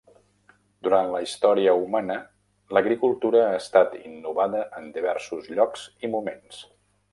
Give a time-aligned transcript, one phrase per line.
[0.85, 2.15] Durant la història humana
[2.77, 6.67] l'agricultura ha estat innovada en diversos llocs i moments.